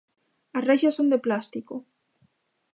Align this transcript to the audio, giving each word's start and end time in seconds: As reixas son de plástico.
As 0.57 0.63
reixas 0.69 0.95
son 0.97 1.11
de 1.13 1.19
plástico. 1.25 1.75